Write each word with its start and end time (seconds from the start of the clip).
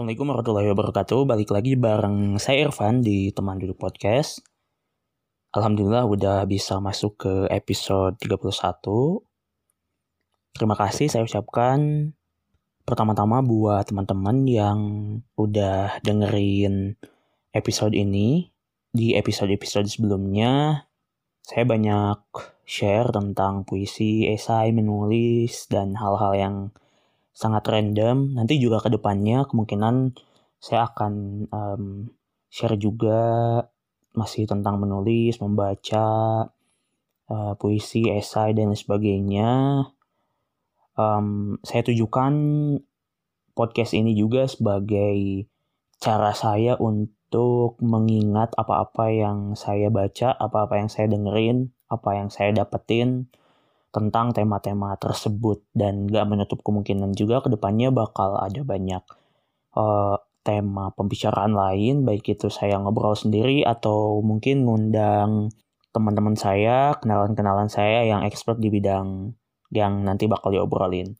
Assalamualaikum 0.00 0.32
warahmatullahi 0.32 0.68
wabarakatuh. 0.72 1.20
Balik 1.28 1.50
lagi 1.52 1.76
bareng 1.76 2.40
saya 2.40 2.64
Irfan 2.64 3.04
di 3.04 3.36
Teman 3.36 3.60
Duduk 3.60 3.84
Podcast. 3.84 4.40
Alhamdulillah 5.52 6.08
udah 6.08 6.48
bisa 6.48 6.80
masuk 6.80 7.20
ke 7.20 7.44
episode 7.52 8.16
31. 8.16 8.48
Terima 10.56 10.72
kasih 10.72 11.12
saya 11.12 11.20
ucapkan 11.20 12.08
pertama-tama 12.88 13.44
buat 13.44 13.92
teman-teman 13.92 14.48
yang 14.48 14.78
udah 15.36 16.00
dengerin 16.00 16.96
episode 17.52 17.92
ini. 17.92 18.48
Di 18.96 19.20
episode-episode 19.20 19.84
sebelumnya 19.84 20.80
saya 21.44 21.68
banyak 21.68 22.24
share 22.64 23.12
tentang 23.12 23.68
puisi, 23.68 24.32
esai, 24.32 24.72
menulis, 24.72 25.68
dan 25.68 25.92
hal-hal 26.00 26.32
yang 26.32 26.56
sangat 27.40 27.64
random. 27.64 28.36
Nanti 28.36 28.60
juga 28.60 28.84
ke 28.84 28.92
depannya 28.92 29.48
kemungkinan 29.48 30.12
saya 30.60 30.92
akan 30.92 31.12
um, 31.48 32.12
share 32.52 32.76
juga 32.76 33.18
masih 34.12 34.44
tentang 34.44 34.76
menulis, 34.76 35.40
membaca 35.40 36.04
uh, 37.32 37.52
puisi, 37.56 38.12
esai 38.12 38.52
dan 38.52 38.76
sebagainya. 38.76 39.82
Um, 41.00 41.56
saya 41.64 41.80
tujukan 41.80 42.34
podcast 43.56 43.96
ini 43.96 44.12
juga 44.12 44.44
sebagai 44.44 45.48
cara 45.96 46.36
saya 46.36 46.76
untuk 46.76 47.80
mengingat 47.80 48.52
apa-apa 48.60 49.08
yang 49.08 49.38
saya 49.56 49.88
baca, 49.88 50.36
apa-apa 50.36 50.76
yang 50.76 50.90
saya 50.92 51.08
dengerin, 51.08 51.72
apa 51.88 52.20
yang 52.20 52.28
saya 52.28 52.52
dapetin 52.52 53.32
tentang 53.90 54.30
tema-tema 54.30 54.94
tersebut 54.98 55.66
dan 55.74 56.06
gak 56.06 56.26
menutup 56.30 56.62
kemungkinan 56.62 57.14
juga 57.18 57.42
ke 57.42 57.50
depannya 57.50 57.90
bakal 57.90 58.38
ada 58.38 58.62
banyak 58.62 59.02
uh, 59.74 60.16
tema 60.40 60.94
pembicaraan 60.94 61.52
lain 61.52 62.06
baik 62.06 62.32
itu 62.32 62.48
saya 62.48 62.80
ngobrol 62.80 63.12
sendiri 63.12 63.66
atau 63.66 64.24
mungkin 64.24 64.64
ngundang 64.64 65.52
teman-teman 65.90 66.38
saya 66.38 66.94
kenalan-kenalan 67.02 67.66
saya 67.66 68.06
yang 68.06 68.22
expert 68.22 68.62
di 68.62 68.70
bidang 68.70 69.34
yang 69.70 70.02
nanti 70.02 70.26
bakal 70.26 70.50
diobrolin. 70.50 71.14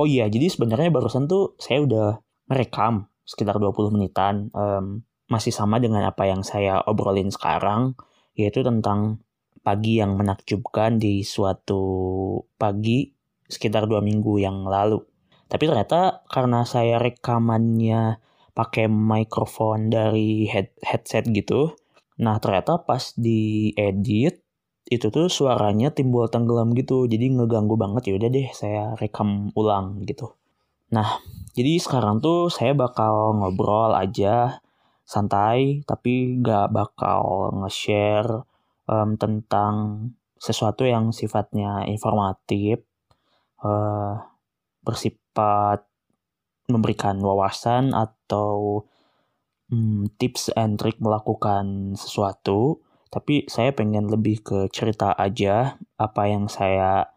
Oh 0.00 0.08
iya, 0.08 0.32
jadi 0.32 0.48
sebenarnya 0.48 0.88
barusan 0.88 1.28
tuh 1.28 1.60
saya 1.60 1.84
udah 1.84 2.08
merekam 2.48 3.04
sekitar 3.28 3.60
20 3.60 3.92
menitan. 3.92 4.48
Um, 4.56 5.04
masih 5.28 5.52
sama 5.52 5.76
dengan 5.76 6.08
apa 6.08 6.24
yang 6.24 6.40
saya 6.40 6.80
obrolin 6.88 7.28
sekarang, 7.28 7.92
yaitu 8.32 8.64
tentang 8.64 9.20
pagi 9.60 10.00
yang 10.00 10.16
menakjubkan 10.16 10.96
di 10.96 11.20
suatu 11.20 11.84
pagi 12.56 13.12
sekitar 13.44 13.84
dua 13.84 14.00
minggu 14.00 14.40
yang 14.40 14.64
lalu. 14.64 15.04
Tapi 15.52 15.68
ternyata 15.68 16.24
karena 16.32 16.64
saya 16.64 16.96
rekamannya 16.96 18.24
pakai 18.56 18.88
mikrofon 18.88 19.92
dari 19.92 20.48
head 20.48 20.72
headset 20.80 21.28
gitu, 21.28 21.76
nah 22.16 22.40
ternyata 22.40 22.80
pas 22.80 23.12
diedit 23.20 24.39
itu 24.88 25.12
tuh 25.12 25.28
suaranya 25.28 25.92
timbul 25.92 26.30
tenggelam 26.32 26.72
gitu 26.72 27.04
jadi 27.10 27.28
ngeganggu 27.36 27.76
banget. 27.76 28.10
Ya 28.10 28.12
udah 28.16 28.30
deh 28.32 28.48
saya 28.54 28.82
rekam 28.96 29.52
ulang 29.58 30.00
gitu. 30.08 30.32
Nah 30.94 31.20
jadi 31.52 31.76
sekarang 31.82 32.22
tuh 32.24 32.48
saya 32.48 32.72
bakal 32.72 33.36
ngobrol 33.36 33.92
aja 33.92 34.62
santai 35.10 35.82
tapi 35.90 36.38
gak 36.38 36.70
bakal 36.70 37.50
nge-share 37.62 38.46
um, 38.86 39.18
tentang 39.18 39.74
sesuatu 40.38 40.86
yang 40.86 41.10
sifatnya 41.10 41.82
informatif 41.90 42.86
uh, 43.66 44.22
bersifat 44.86 45.84
memberikan 46.70 47.18
wawasan 47.18 47.90
atau 47.90 48.86
um, 49.68 50.06
tips 50.16 50.54
and 50.54 50.78
trick 50.78 50.96
melakukan 51.02 51.98
sesuatu 51.98 52.78
tapi 53.10 53.44
saya 53.50 53.74
pengen 53.74 54.06
lebih 54.06 54.40
ke 54.46 54.58
cerita 54.70 55.10
aja 55.18 55.74
apa 55.98 56.22
yang 56.30 56.46
saya 56.46 57.10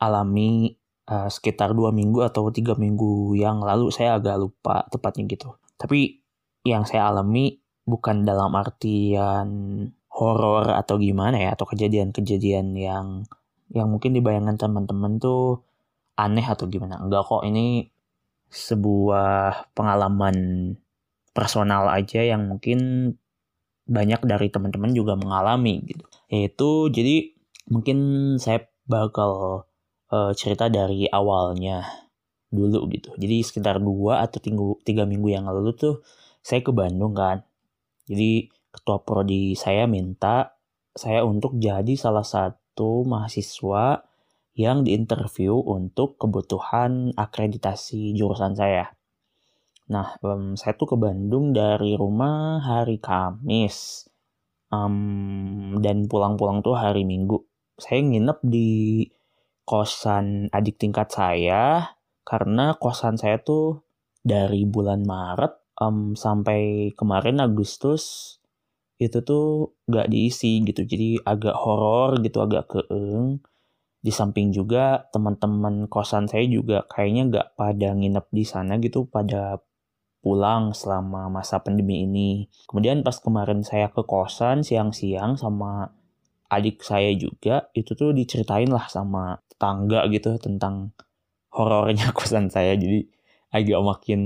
alami 0.00 0.72
uh, 1.04 1.28
sekitar 1.28 1.76
dua 1.76 1.92
minggu 1.92 2.24
atau 2.24 2.48
tiga 2.48 2.72
minggu 2.80 3.36
yang 3.36 3.60
lalu. 3.60 3.92
Saya 3.92 4.16
agak 4.16 4.40
lupa 4.40 4.88
tepatnya 4.88 5.28
gitu. 5.28 5.52
Tapi 5.76 6.24
yang 6.64 6.88
saya 6.88 7.12
alami 7.12 7.60
bukan 7.84 8.24
dalam 8.24 8.56
artian 8.56 9.48
horor 10.08 10.72
atau 10.72 10.96
gimana 10.96 11.36
ya 11.36 11.54
atau 11.54 11.68
kejadian-kejadian 11.68 12.74
yang 12.74 13.06
yang 13.68 13.88
mungkin 13.92 14.16
dibayangkan 14.16 14.56
teman-teman 14.56 15.20
tuh 15.20 15.60
aneh 16.16 16.44
atau 16.44 16.64
gimana. 16.72 16.96
Enggak 17.04 17.28
kok 17.28 17.44
ini 17.44 17.84
sebuah 18.48 19.68
pengalaman 19.76 20.36
personal 21.36 21.92
aja 21.92 22.24
yang 22.24 22.48
mungkin 22.48 23.12
banyak 23.88 24.20
dari 24.28 24.52
teman-teman 24.52 24.92
juga 24.92 25.16
mengalami 25.16 25.80
gitu. 25.88 26.04
Yaitu 26.28 26.92
jadi 26.92 27.32
mungkin 27.72 27.98
saya 28.36 28.68
bakal 28.84 29.64
uh, 30.12 30.32
cerita 30.36 30.68
dari 30.68 31.08
awalnya 31.08 31.84
dulu 32.52 32.88
gitu. 32.92 33.16
Jadi 33.16 33.44
sekitar 33.44 33.80
dua 33.80 34.24
atau 34.24 34.40
tiga 34.84 35.04
minggu 35.08 35.28
yang 35.32 35.48
lalu 35.48 35.72
tuh 35.76 36.04
saya 36.44 36.60
ke 36.60 36.72
Bandung 36.72 37.16
kan. 37.16 37.44
Jadi 38.08 38.48
ketua 38.72 39.00
prodi 39.04 39.56
saya 39.56 39.88
minta 39.88 40.56
saya 40.96 41.24
untuk 41.24 41.56
jadi 41.56 41.96
salah 41.96 42.24
satu 42.24 43.04
mahasiswa 43.04 44.04
yang 44.58 44.82
diinterview 44.82 45.54
untuk 45.54 46.18
kebutuhan 46.18 47.14
akreditasi 47.14 48.16
jurusan 48.18 48.58
saya. 48.58 48.97
Nah, 49.88 50.20
um, 50.20 50.52
saya 50.52 50.76
tuh 50.76 50.94
ke 50.94 50.96
Bandung 51.00 51.56
dari 51.56 51.96
rumah 51.96 52.60
hari 52.60 53.00
Kamis. 53.00 54.08
Um, 54.68 55.80
dan 55.80 56.12
pulang-pulang 56.12 56.60
tuh 56.60 56.76
hari 56.76 57.08
Minggu. 57.08 57.40
Saya 57.80 58.04
nginep 58.04 58.38
di 58.44 59.00
kosan 59.68 60.48
adik 60.48 60.80
tingkat 60.80 61.12
saya 61.12 61.92
karena 62.24 62.76
kosan 62.80 63.20
saya 63.20 63.40
tuh 63.40 63.84
dari 64.24 64.64
bulan 64.64 65.04
Maret 65.04 65.76
um, 65.80 66.16
sampai 66.16 66.92
kemarin 66.96 67.40
Agustus 67.44 68.36
itu 68.96 69.20
tuh 69.20 69.76
gak 69.86 70.08
diisi 70.08 70.64
gitu 70.64 70.88
jadi 70.88 71.20
agak 71.22 71.54
horor 71.54 72.16
gitu 72.24 72.40
agak 72.40 72.66
keeng 72.72 73.44
di 74.00 74.08
samping 74.08 74.50
juga 74.56 75.06
teman-teman 75.12 75.84
kosan 75.86 76.26
saya 76.26 76.48
juga 76.48 76.88
kayaknya 76.88 77.22
gak 77.28 77.48
pada 77.54 77.94
nginep 77.94 78.26
di 78.32 78.44
sana 78.48 78.80
gitu 78.80 79.04
pada 79.04 79.60
pulang 80.28 80.76
selama 80.76 81.32
masa 81.32 81.64
pandemi 81.64 82.04
ini. 82.04 82.52
Kemudian 82.68 83.00
pas 83.00 83.16
kemarin 83.16 83.64
saya 83.64 83.88
ke 83.88 84.04
kosan 84.04 84.60
siang-siang 84.60 85.40
sama 85.40 85.88
adik 86.52 86.84
saya 86.84 87.16
juga, 87.16 87.72
itu 87.72 87.96
tuh 87.96 88.12
diceritain 88.12 88.68
lah 88.68 88.92
sama 88.92 89.40
tetangga 89.48 90.04
gitu 90.12 90.36
tentang 90.36 90.92
horornya 91.48 92.12
kosan 92.18 92.52
saya. 92.52 92.76
Jadi 92.76 93.08
agak 93.56 93.80
makin 93.80 94.20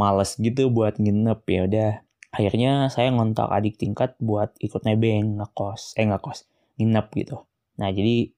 males 0.00 0.40
gitu 0.40 0.72
buat 0.72 0.96
nginep 0.96 1.40
ya 1.44 1.60
udah. 1.68 1.92
Akhirnya 2.32 2.88
saya 2.88 3.12
ngontak 3.12 3.52
adik 3.52 3.76
tingkat 3.76 4.16
buat 4.16 4.56
ikut 4.64 4.80
nebeng 4.88 5.36
ngekos, 5.36 5.92
eh 6.00 6.08
ngekos, 6.08 6.48
nginep 6.80 7.06
gitu. 7.20 7.44
Nah 7.76 7.92
jadi 7.92 8.32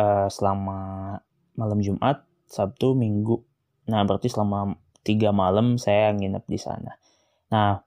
uh, 0.00 0.28
selama 0.32 1.20
malam 1.52 1.84
Jumat, 1.84 2.24
Sabtu, 2.48 2.96
Minggu, 2.96 3.44
nah 3.88 4.04
berarti 4.08 4.32
selama 4.32 4.76
tiga 5.02 5.34
malam 5.34 5.76
saya 5.78 6.14
nginep 6.14 6.44
di 6.46 6.58
sana. 6.58 6.96
Nah, 7.52 7.82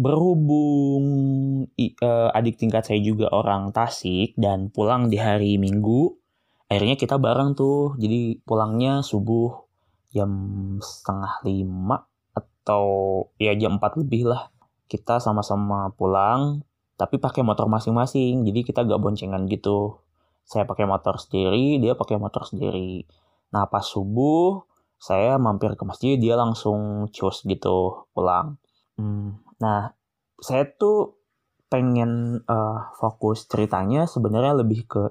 berhubung 0.00 1.04
uh, 1.76 2.30
adik 2.32 2.56
tingkat 2.56 2.88
saya 2.88 3.04
juga 3.04 3.28
orang 3.28 3.68
Tasik 3.74 4.32
dan 4.40 4.72
pulang 4.72 5.12
di 5.12 5.20
hari 5.20 5.60
Minggu, 5.60 6.16
akhirnya 6.72 6.96
kita 6.96 7.20
bareng 7.20 7.52
tuh. 7.52 7.98
Jadi 8.00 8.40
pulangnya 8.40 9.04
subuh 9.04 9.68
jam 10.10 10.32
setengah 10.80 11.44
lima 11.44 12.08
atau 12.32 12.86
ya 13.36 13.52
jam 13.58 13.76
empat 13.76 14.00
lebih 14.00 14.32
lah. 14.32 14.48
Kita 14.90 15.20
sama-sama 15.20 15.92
pulang, 15.94 16.64
tapi 16.96 17.20
pakai 17.20 17.44
motor 17.44 17.68
masing-masing. 17.68 18.42
Jadi 18.48 18.60
kita 18.66 18.88
gak 18.88 18.98
boncengan 18.98 19.46
gitu. 19.46 20.00
Saya 20.48 20.66
pakai 20.66 20.88
motor 20.88 21.20
sendiri, 21.20 21.78
dia 21.78 21.94
pakai 21.94 22.18
motor 22.18 22.42
sendiri. 22.42 23.06
Nah 23.54 23.70
pas 23.70 23.84
subuh 23.84 24.69
saya 25.00 25.40
mampir 25.40 25.72
ke 25.74 25.84
masjid 25.88 26.20
dia 26.20 26.36
langsung 26.36 27.08
cus 27.08 27.42
gitu 27.48 28.06
pulang 28.12 28.60
hmm, 29.00 29.40
nah 29.58 29.96
saya 30.40 30.68
tuh 30.68 31.16
pengen 31.72 32.42
uh, 32.44 32.92
fokus 32.98 33.48
ceritanya 33.48 34.04
sebenarnya 34.04 34.60
lebih 34.60 34.84
ke 34.84 35.02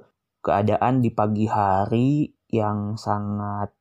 keadaan 0.46 1.02
di 1.02 1.10
pagi 1.10 1.50
hari 1.50 2.30
yang 2.54 2.96
sangat 2.96 3.74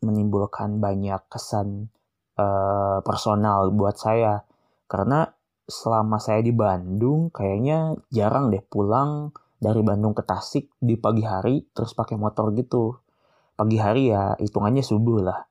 menimbulkan 0.00 0.80
banyak 0.80 1.20
kesan 1.28 1.92
uh, 2.40 3.04
personal 3.04 3.68
buat 3.74 4.00
saya 4.00 4.48
karena 4.88 5.28
selama 5.70 6.18
saya 6.18 6.42
di 6.42 6.50
Bandung 6.50 7.30
kayaknya 7.30 7.94
jarang 8.10 8.50
deh 8.50 8.64
pulang 8.64 9.30
dari 9.60 9.84
Bandung 9.84 10.16
ke 10.16 10.24
Tasik 10.24 10.72
di 10.80 10.96
pagi 10.96 11.22
hari 11.22 11.62
terus 11.70 11.92
pakai 11.92 12.16
motor 12.16 12.50
gitu. 12.56 12.96
Pagi 13.54 13.76
hari 13.76 14.08
ya 14.08 14.34
hitungannya 14.40 14.80
subuh 14.80 15.20
lah. 15.20 15.49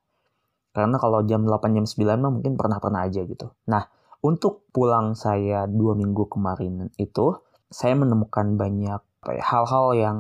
Karena 0.73 0.97
kalau 1.01 1.25
jam 1.25 1.43
8 1.43 1.75
jam 1.75 1.85
9 1.85 2.21
mah 2.21 2.31
mungkin 2.31 2.53
pernah-pernah 2.55 3.09
aja 3.09 3.25
gitu. 3.25 3.51
Nah, 3.67 3.89
untuk 4.19 4.67
pulang 4.69 5.15
saya 5.15 5.65
dua 5.65 5.95
minggu 5.95 6.27
kemarin 6.27 6.91
itu 6.99 7.39
saya 7.71 7.95
menemukan 7.95 8.59
banyak 8.59 9.01
ya, 9.31 9.43
hal-hal 9.43 9.95
yang 9.95 10.19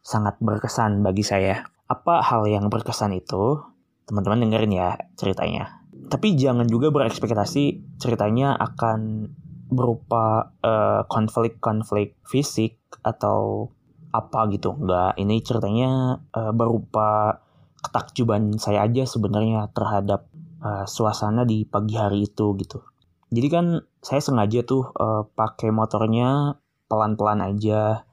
sangat 0.00 0.38
berkesan 0.42 1.02
bagi 1.02 1.22
saya. 1.22 1.66
Apa 1.86 2.22
hal 2.22 2.46
yang 2.50 2.66
berkesan 2.72 3.14
itu? 3.14 3.62
Teman-teman 4.06 4.46
dengerin 4.46 4.72
ya 4.74 4.98
ceritanya. 5.18 5.82
Tapi 6.06 6.38
jangan 6.38 6.66
juga 6.70 6.94
berekspektasi 6.94 7.98
ceritanya 7.98 8.54
akan 8.54 9.30
berupa 9.66 10.54
eh, 10.62 11.02
konflik-konflik 11.10 12.14
fisik 12.22 12.78
atau 13.02 13.70
apa 14.16 14.48
gitu. 14.48 14.72
Enggak, 14.72 15.12
ini 15.20 15.44
ceritanya 15.44 16.22
uh, 16.32 16.52
berupa 16.56 17.40
ketakjuban 17.86 18.58
saya 18.58 18.84
aja 18.84 19.06
sebenarnya 19.06 19.70
terhadap 19.70 20.26
uh, 20.60 20.84
suasana 20.84 21.46
di 21.46 21.62
pagi 21.62 21.94
hari 21.94 22.26
itu 22.26 22.52
gitu. 22.58 22.82
Jadi 23.30 23.48
kan 23.50 23.66
saya 24.02 24.22
sengaja 24.22 24.62
tuh 24.62 24.90
uh, 24.94 25.26
pakai 25.34 25.70
motornya 25.70 26.58
pelan-pelan 26.86 27.42
aja, 27.42 28.06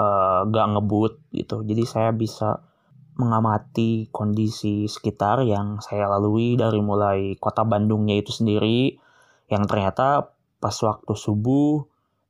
uh, 0.00 0.40
gak 0.48 0.66
ngebut 0.76 1.20
gitu. 1.32 1.64
Jadi 1.64 1.82
saya 1.84 2.10
bisa 2.12 2.64
mengamati 3.18 4.06
kondisi 4.14 4.86
sekitar 4.86 5.42
yang 5.42 5.82
saya 5.82 6.06
lalui 6.06 6.54
dari 6.54 6.78
mulai 6.78 7.34
kota 7.36 7.66
Bandungnya 7.66 8.14
itu 8.14 8.30
sendiri 8.30 8.94
yang 9.50 9.66
ternyata 9.66 10.30
pas 10.62 10.76
waktu 10.86 11.12
subuh 11.18 11.82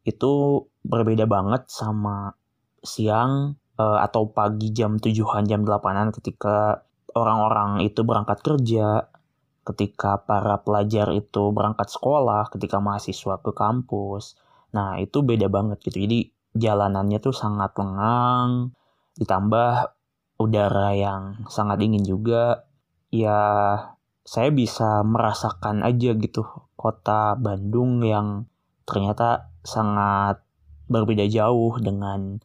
itu 0.09 0.65
berbeda 0.89 1.29
banget 1.29 1.69
sama 1.69 2.33
siang 2.81 3.61
uh, 3.79 3.99
atau 4.03 4.29
pagi 4.29 4.75
jam 4.75 4.99
tujuhan 4.99 5.47
jam 5.47 5.63
delapanan 5.65 6.11
ketika 6.13 6.85
orang-orang 7.15 7.87
itu 7.87 8.05
berangkat 8.05 8.43
kerja 8.45 9.09
ketika 9.69 10.25
para 10.25 10.65
pelajar 10.65 11.13
itu 11.13 11.53
berangkat 11.53 11.93
sekolah 11.93 12.49
ketika 12.49 12.81
mahasiswa 12.81 13.37
ke 13.45 13.53
kampus. 13.53 14.41
Nah 14.73 14.97
itu 14.97 15.21
beda 15.21 15.53
banget 15.53 15.85
gitu. 15.85 16.09
Jadi 16.09 16.33
jalanannya 16.57 17.21
tuh 17.21 17.37
sangat 17.37 17.77
lengang 17.77 18.73
ditambah 19.21 19.93
udara 20.41 20.97
yang 20.97 21.45
sangat 21.53 21.85
dingin 21.85 22.01
juga. 22.01 22.65
Ya 23.13 23.41
saya 24.25 24.49
bisa 24.53 25.05
merasakan 25.05 25.85
aja 25.85 26.17
gitu 26.17 26.45
kota 26.77 27.37
Bandung 27.37 28.01
yang 28.01 28.49
ternyata 28.89 29.53
sangat 29.65 30.41
berbeda 30.89 31.29
jauh 31.29 31.77
dengan 31.77 32.41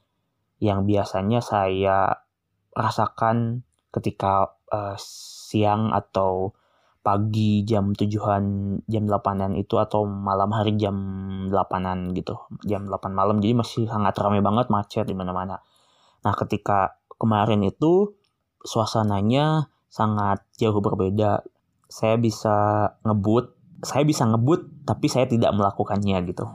yang 0.64 0.88
biasanya 0.88 1.44
saya 1.44 2.24
rasakan 2.72 3.68
ketika 3.92 4.56
uh, 4.72 4.96
siang 4.96 5.92
atau 5.92 6.56
pagi 7.04 7.68
jam 7.68 7.92
tujuan 7.92 8.80
jam 8.88 9.04
delapanan 9.04 9.60
itu 9.60 9.76
atau 9.76 10.08
malam 10.08 10.56
hari 10.56 10.80
jam 10.80 10.96
delapanan 11.52 12.16
gitu 12.16 12.40
jam 12.64 12.88
delapan 12.88 13.12
malam 13.12 13.44
jadi 13.44 13.60
masih 13.60 13.92
sangat 13.92 14.16
ramai 14.16 14.40
banget 14.40 14.72
macet 14.72 15.04
di 15.04 15.12
mana-mana 15.12 15.60
nah 16.24 16.32
ketika 16.32 17.04
kemarin 17.20 17.60
itu 17.68 18.16
suasananya 18.64 19.72
sangat 19.94 20.42
jauh 20.58 20.82
berbeda. 20.82 21.46
Saya 21.86 22.18
bisa 22.18 22.90
ngebut, 23.06 23.54
saya 23.86 24.02
bisa 24.04 24.26
ngebut 24.26 24.84
tapi 24.88 25.06
saya 25.08 25.30
tidak 25.30 25.54
melakukannya 25.54 26.18
gitu. 26.26 26.50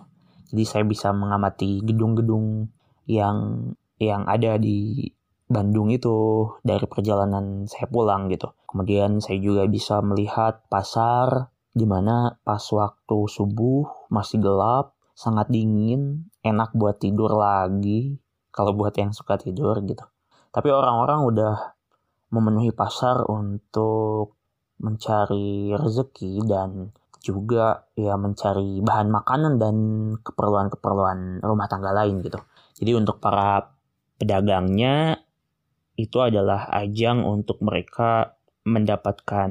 Jadi 0.51 0.65
saya 0.65 0.85
bisa 0.85 1.15
mengamati 1.15 1.85
gedung-gedung 1.85 2.73
yang 3.07 3.71
yang 3.99 4.27
ada 4.27 4.59
di 4.59 5.11
Bandung 5.49 5.89
itu 5.89 6.45
dari 6.61 6.85
perjalanan 6.85 7.65
saya 7.65 7.89
pulang 7.89 8.29
gitu. 8.29 8.53
Kemudian 8.69 9.25
saya 9.25 9.41
juga 9.41 9.65
bisa 9.65 10.05
melihat 10.05 10.69
pasar 10.69 11.49
di 11.73 11.89
mana 11.89 12.37
pas 12.45 12.61
waktu 12.69 13.19
subuh 13.31 14.09
masih 14.13 14.45
gelap, 14.45 14.93
sangat 15.17 15.49
dingin, 15.49 16.29
enak 16.45 16.77
buat 16.77 17.01
tidur 17.01 17.33
lagi 17.33 18.21
kalau 18.53 18.77
buat 18.77 18.93
yang 19.01 19.17
suka 19.17 19.41
tidur 19.41 19.81
gitu. 19.89 20.05
Tapi 20.53 20.69
orang-orang 20.69 21.25
udah 21.25 21.57
memenuhi 22.29 22.77
pasar 22.77 23.25
untuk 23.25 24.37
mencari 24.79 25.73
rezeki 25.75 26.45
dan 26.45 26.93
juga 27.25 27.89
ya 27.99 28.15
mencari 28.15 28.79
bahan 28.85 29.09
makanan 29.11 29.59
dan 29.59 29.77
keperluan-keperluan 30.23 31.41
rumah 31.43 31.67
tangga 31.67 31.91
lain 31.91 32.21
gitu. 32.23 32.39
Jadi 32.79 32.95
untuk 32.95 33.19
para 33.19 33.78
pedagangnya 34.19 35.23
itu 35.99 36.19
adalah 36.23 36.71
ajang 36.71 37.27
untuk 37.27 37.59
mereka 37.63 38.39
mendapatkan 38.67 39.51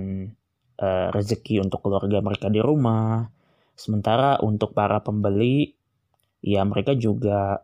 uh, 0.80 1.08
rezeki 1.12 1.64
untuk 1.64 1.84
keluarga 1.84 2.24
mereka 2.24 2.48
di 2.48 2.62
rumah. 2.64 3.28
Sementara 3.74 4.40
untuk 4.40 4.72
para 4.72 5.04
pembeli 5.04 5.75
ya 6.42 6.64
mereka 6.64 6.94
juga 6.94 7.64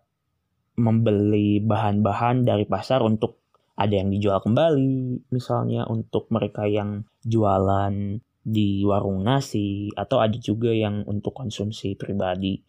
membeli 0.73 1.61
bahan-bahan 1.61 2.43
dari 2.43 2.65
pasar 2.65 3.05
untuk 3.05 3.43
ada 3.73 3.93
yang 3.93 4.09
dijual 4.13 4.41
kembali 4.41 5.29
misalnya 5.33 5.85
untuk 5.89 6.29
mereka 6.29 6.65
yang 6.69 7.05
jualan 7.25 8.21
di 8.43 8.83
warung 8.83 9.23
nasi 9.23 9.89
atau 9.95 10.19
ada 10.19 10.35
juga 10.35 10.69
yang 10.69 11.07
untuk 11.07 11.33
konsumsi 11.33 11.95
pribadi 11.95 12.59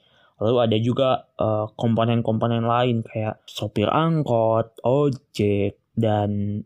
lalu 0.40 0.56
ada 0.64 0.76
juga 0.80 1.10
eh, 1.38 1.66
komponen-komponen 1.74 2.64
lain 2.64 3.06
kayak 3.06 3.42
sopir 3.46 3.86
angkot 3.90 4.78
ojek 4.82 5.78
dan 5.94 6.62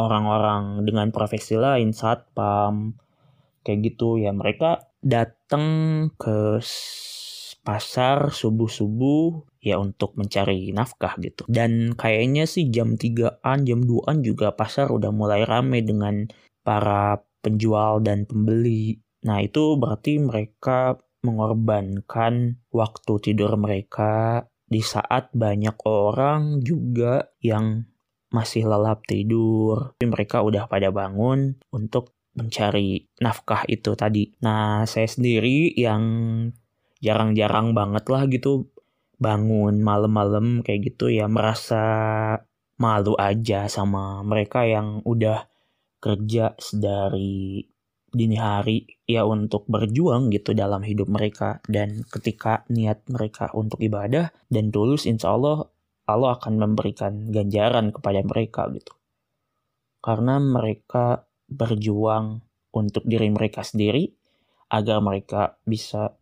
orang-orang 0.00 0.82
dengan 0.88 1.12
profesi 1.12 1.54
lain 1.60 1.92
satpam 1.92 2.96
kayak 3.62 3.92
gitu 3.92 4.18
ya 4.18 4.32
mereka 4.34 4.90
datang 5.02 5.66
ke 6.16 6.58
pasar 7.62 8.34
subuh-subuh 8.34 9.46
ya 9.62 9.78
untuk 9.78 10.18
mencari 10.18 10.74
nafkah 10.74 11.14
gitu. 11.22 11.46
Dan 11.46 11.94
kayaknya 11.94 12.44
sih 12.50 12.66
jam 12.74 12.98
3-an, 12.98 13.62
jam 13.62 13.80
2-an 13.86 14.26
juga 14.26 14.50
pasar 14.50 14.90
udah 14.90 15.14
mulai 15.14 15.46
rame 15.46 15.86
dengan 15.86 16.26
para 16.66 17.22
penjual 17.42 18.02
dan 18.02 18.26
pembeli. 18.26 18.98
Nah 19.22 19.38
itu 19.38 19.78
berarti 19.78 20.18
mereka 20.18 20.98
mengorbankan 21.22 22.62
waktu 22.74 23.12
tidur 23.22 23.54
mereka 23.58 24.46
di 24.66 24.82
saat 24.82 25.30
banyak 25.32 25.76
orang 25.86 26.62
juga 26.64 27.32
yang 27.42 27.86
masih 28.32 28.64
lelap 28.66 29.04
tidur. 29.06 29.94
Tapi 30.00 30.08
mereka 30.08 30.40
udah 30.40 30.66
pada 30.66 30.88
bangun 30.88 31.60
untuk 31.70 32.16
mencari 32.32 33.04
nafkah 33.20 33.68
itu 33.68 33.92
tadi. 33.92 34.32
Nah, 34.40 34.88
saya 34.88 35.04
sendiri 35.04 35.76
yang 35.76 36.02
jarang-jarang 37.04 37.76
banget 37.76 38.04
lah 38.08 38.24
gitu 38.30 38.72
bangun 39.22 39.78
malam-malam 39.78 40.66
kayak 40.66 40.94
gitu 40.94 41.12
ya 41.12 41.30
merasa 41.30 41.84
malu 42.78 43.14
aja 43.14 43.70
sama 43.70 44.26
mereka 44.26 44.66
yang 44.66 44.98
udah 45.06 45.46
kerja 46.02 46.58
sedari 46.58 47.62
dini 48.12 48.36
hari 48.36 48.84
ya 49.08 49.24
untuk 49.24 49.64
berjuang 49.66 50.28
gitu 50.30 50.52
dalam 50.52 50.84
hidup 50.84 51.08
mereka 51.08 51.64
dan 51.66 52.04
ketika 52.06 52.62
niat 52.68 53.04
mereka 53.08 53.48
untuk 53.56 53.80
ibadah 53.80 54.30
dan 54.52 54.68
tulus 54.68 55.08
insya 55.08 55.32
Allah 55.34 55.66
Allah 56.06 56.36
akan 56.36 56.60
memberikan 56.60 57.32
ganjaran 57.32 57.90
kepada 57.90 58.20
mereka 58.22 58.68
gitu 58.70 58.92
karena 60.02 60.36
mereka 60.42 61.24
berjuang 61.48 62.42
untuk 62.72 63.04
diri 63.04 63.28
mereka 63.28 63.62
sendiri 63.62 64.08
agar 64.72 65.04
mereka 65.04 65.60
bisa 65.68 66.16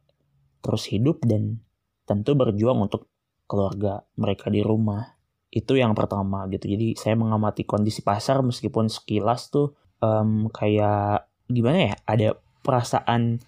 terus 0.61 0.91
hidup 0.91 1.23
dan 1.25 1.63
tentu 2.05 2.35
berjuang 2.35 2.91
untuk 2.91 3.07
keluarga 3.47 4.03
mereka 4.19 4.51
di 4.51 4.61
rumah. 4.61 5.15
Itu 5.51 5.79
yang 5.79 5.95
pertama 5.95 6.47
gitu. 6.51 6.67
Jadi 6.67 6.99
saya 6.99 7.15
mengamati 7.15 7.63
kondisi 7.63 8.03
pasar 8.03 8.43
meskipun 8.43 8.91
sekilas 8.91 9.51
tuh 9.51 9.75
um, 10.03 10.51
kayak 10.51 11.30
gimana 11.51 11.93
ya? 11.93 11.95
Ada 12.07 12.29
perasaan 12.65 13.43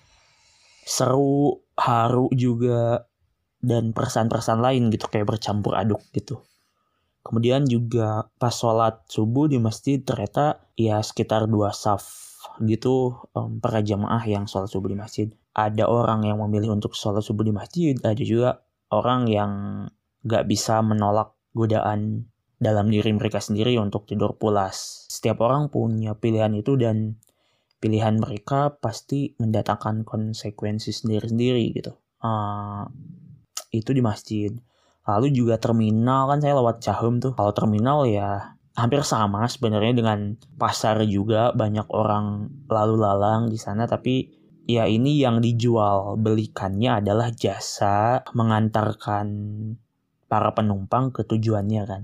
seru, 0.83 1.63
haru 1.79 2.29
juga 2.35 3.07
dan 3.63 3.95
perasaan-perasaan 3.95 4.59
lain 4.59 4.91
gitu 4.91 5.07
kayak 5.07 5.39
bercampur 5.39 5.79
aduk 5.79 6.03
gitu. 6.11 6.43
Kemudian 7.23 7.63
juga 7.71 8.27
pas 8.43 8.51
sholat 8.51 9.07
subuh 9.07 9.47
di 9.47 9.63
masjid 9.63 10.03
ternyata 10.03 10.67
ya 10.75 10.99
sekitar 10.99 11.47
dua 11.47 11.71
saf 11.71 12.03
gitu 12.67 13.15
um, 13.39 13.63
para 13.63 13.79
jamaah 13.79 14.27
yang 14.27 14.51
sholat 14.51 14.67
subuh 14.67 14.91
di 14.91 14.99
masjid 14.99 15.31
ada 15.53 15.85
orang 15.85 16.25
yang 16.25 16.41
memilih 16.41 16.73
untuk 16.73 16.97
sholat 16.97 17.21
subuh 17.21 17.45
di 17.45 17.53
masjid, 17.53 17.93
ada 18.01 18.23
juga 18.25 18.65
orang 18.89 19.29
yang 19.29 19.53
gak 20.25 20.49
bisa 20.49 20.81
menolak 20.81 21.37
godaan 21.53 22.29
dalam 22.57 22.89
diri 22.89 23.13
mereka 23.13 23.43
sendiri 23.43 23.77
untuk 23.77 24.09
tidur 24.09 24.41
pulas. 24.41 25.05
Setiap 25.13 25.45
orang 25.45 25.69
punya 25.69 26.17
pilihan 26.17 26.57
itu 26.57 26.81
dan 26.81 27.21
pilihan 27.83 28.15
mereka 28.23 28.79
pasti 28.79 29.35
mendatangkan 29.43 30.07
konsekuensi 30.07 30.95
sendiri-sendiri 30.95 31.75
gitu. 31.75 31.99
uh, 32.23 32.87
itu 33.75 33.91
di 33.91 33.99
masjid. 33.99 34.55
Lalu 35.03 35.35
juga 35.35 35.59
terminal 35.59 36.31
kan 36.31 36.39
saya 36.39 36.55
lewat 36.62 36.79
Cahum 36.79 37.19
tuh. 37.19 37.35
Kalau 37.35 37.51
terminal 37.51 38.07
ya 38.07 38.55
hampir 38.79 39.03
sama 39.03 39.51
sebenarnya 39.51 39.99
dengan 39.99 40.39
pasar 40.55 41.03
juga. 41.11 41.51
Banyak 41.51 41.91
orang 41.91 42.53
lalu 42.71 42.95
lalang 43.03 43.51
di 43.51 43.59
sana. 43.59 43.91
Tapi 43.91 44.31
ya 44.71 44.87
ini 44.87 45.19
yang 45.19 45.43
dijual 45.43 46.15
belikannya 46.23 47.03
adalah 47.03 47.35
jasa 47.35 48.23
mengantarkan 48.31 49.27
para 50.31 50.55
penumpang 50.55 51.11
ke 51.11 51.27
tujuannya 51.27 51.83
kan. 51.83 52.03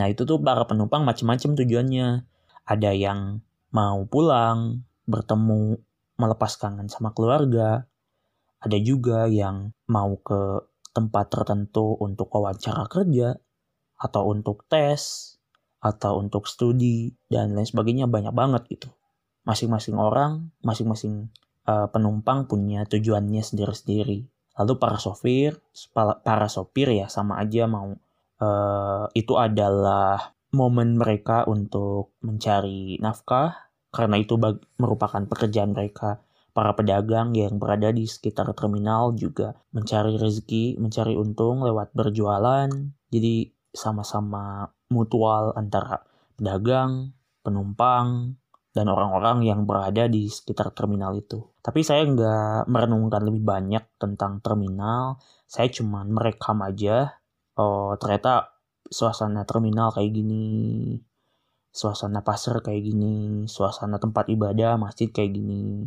Nah 0.00 0.06
itu 0.08 0.24
tuh 0.24 0.40
para 0.40 0.64
penumpang 0.64 1.04
macam-macam 1.04 1.60
tujuannya. 1.60 2.24
Ada 2.64 2.94
yang 2.96 3.44
mau 3.74 4.06
pulang 4.06 4.86
bertemu 5.10 5.76
melepas 6.16 6.54
kangen 6.56 6.86
sama 6.86 7.10
keluarga 7.10 7.90
ada 8.60 8.76
juga 8.76 9.24
yang 9.24 9.72
mau 9.88 10.20
ke 10.20 10.60
tempat 10.92 11.32
tertentu 11.32 11.96
untuk 11.96 12.28
wawancara 12.28 12.84
kerja, 12.92 13.32
atau 13.96 14.28
untuk 14.28 14.68
tes, 14.68 15.32
atau 15.80 16.20
untuk 16.20 16.44
studi, 16.44 17.16
dan 17.32 17.56
lain 17.56 17.64
sebagainya 17.64 18.04
banyak 18.04 18.36
banget 18.36 18.62
gitu. 18.68 18.88
Masing-masing 19.48 19.96
orang, 19.96 20.52
masing-masing 20.60 21.32
uh, 21.64 21.88
penumpang 21.88 22.44
punya 22.44 22.84
tujuannya 22.84 23.40
sendiri-sendiri. 23.40 24.28
Lalu 24.60 24.72
para 24.76 25.00
sopir, 25.00 25.56
para 25.96 26.48
sopir 26.52 26.92
ya 26.92 27.08
sama 27.08 27.40
aja 27.40 27.64
mau 27.64 27.96
uh, 28.44 29.08
itu 29.16 29.40
adalah 29.40 30.36
momen 30.52 31.00
mereka 31.00 31.48
untuk 31.48 32.12
mencari 32.20 33.00
nafkah 33.00 33.69
karena 33.90 34.16
itu 34.18 34.38
merupakan 34.78 35.22
pekerjaan 35.26 35.74
mereka 35.74 36.22
Para 36.50 36.74
pedagang 36.74 37.30
yang 37.38 37.62
berada 37.62 37.94
di 37.94 38.10
sekitar 38.10 38.50
terminal 38.58 39.14
juga 39.14 39.54
mencari 39.70 40.18
rezeki, 40.18 40.82
mencari 40.82 41.14
untung 41.14 41.62
lewat 41.62 41.94
berjualan. 41.94 42.66
Jadi 43.06 43.54
sama-sama 43.70 44.66
mutual 44.90 45.54
antara 45.54 46.02
pedagang, 46.34 47.14
penumpang, 47.46 48.34
dan 48.74 48.90
orang-orang 48.90 49.46
yang 49.46 49.62
berada 49.62 50.10
di 50.10 50.26
sekitar 50.26 50.74
terminal 50.74 51.14
itu. 51.14 51.38
Tapi 51.62 51.86
saya 51.86 52.02
nggak 52.02 52.66
merenungkan 52.66 53.22
lebih 53.30 53.46
banyak 53.46 53.84
tentang 54.02 54.42
terminal. 54.42 55.22
Saya 55.46 55.70
cuma 55.70 56.02
merekam 56.02 56.58
aja. 56.66 57.14
Oh, 57.54 57.94
ternyata 57.94 58.58
suasana 58.90 59.46
terminal 59.46 59.94
kayak 59.94 60.10
gini, 60.10 60.98
suasana 61.70 62.20
pasar 62.26 62.60
kayak 62.60 62.82
gini, 62.82 63.46
suasana 63.46 63.96
tempat 64.02 64.26
ibadah, 64.30 64.76
masjid 64.76 65.08
kayak 65.10 65.38
gini. 65.38 65.86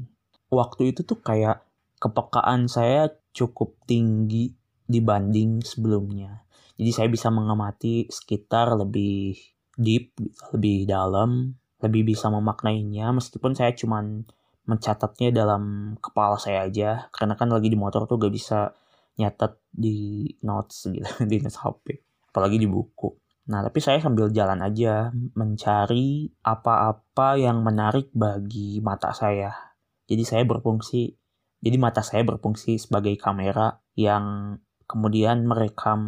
Waktu 0.50 0.96
itu 0.96 1.04
tuh 1.04 1.20
kayak 1.20 1.64
kepekaan 2.00 2.72
saya 2.72 3.12
cukup 3.36 3.76
tinggi 3.88 4.56
dibanding 4.88 5.64
sebelumnya. 5.64 6.44
Jadi 6.80 6.92
saya 6.92 7.08
bisa 7.12 7.30
mengamati 7.30 8.08
sekitar 8.10 8.76
lebih 8.76 9.38
deep, 9.78 10.16
lebih 10.56 10.90
dalam, 10.90 11.56
lebih 11.84 12.16
bisa 12.16 12.32
memaknainya 12.32 13.12
meskipun 13.14 13.54
saya 13.54 13.76
cuman 13.76 14.26
mencatatnya 14.64 15.30
dalam 15.36 15.96
kepala 16.00 16.40
saya 16.40 16.66
aja. 16.66 17.12
Karena 17.12 17.36
kan 17.36 17.52
lagi 17.52 17.68
di 17.68 17.78
motor 17.78 18.08
tuh 18.08 18.18
gak 18.18 18.34
bisa 18.34 18.72
nyatet 19.18 19.62
di 19.70 20.26
notes 20.46 20.90
gitu 20.90 21.06
di 21.30 21.38
notes 21.42 21.62
HP 21.62 21.86
apalagi 22.34 22.58
di 22.58 22.66
buku 22.66 23.14
nah 23.44 23.60
tapi 23.60 23.80
saya 23.84 24.00
sambil 24.00 24.32
jalan 24.32 24.64
aja 24.64 25.12
mencari 25.36 26.32
apa-apa 26.48 27.36
yang 27.36 27.60
menarik 27.60 28.08
bagi 28.16 28.80
mata 28.80 29.12
saya 29.12 29.74
jadi 30.04 30.24
saya 30.28 30.44
berfungsi, 30.44 31.16
jadi 31.64 31.78
mata 31.80 32.04
saya 32.04 32.28
berfungsi 32.28 32.76
sebagai 32.76 33.16
kamera 33.16 33.80
yang 33.96 34.60
kemudian 34.84 35.48
merekam 35.48 36.02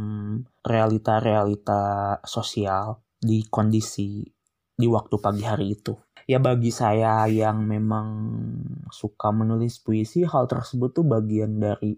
realita-realita 0.68 2.20
sosial 2.28 3.00
di 3.16 3.48
kondisi 3.48 4.28
di 4.76 4.88
waktu 4.92 5.16
pagi 5.24 5.44
hari 5.48 5.80
itu. 5.80 5.96
Ya 6.28 6.42
bagi 6.42 6.74
saya 6.74 7.24
yang 7.32 7.64
memang 7.64 8.08
suka 8.92 9.32
menulis 9.32 9.80
puisi, 9.80 10.28
hal 10.28 10.50
tersebut 10.50 10.92
tuh 10.92 11.06
bagian 11.08 11.62
dari 11.62 11.96